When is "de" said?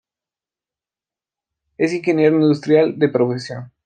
2.97-3.07